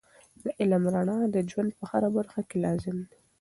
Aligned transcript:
د 0.43 0.45
علم 0.59 0.83
رڼا 0.93 1.19
د 1.35 1.35
ژوند 1.49 1.71
په 1.79 1.83
هره 1.91 2.09
برخه 2.17 2.41
کې 2.49 2.57
لازم 2.65 2.97
دی. 3.07 3.17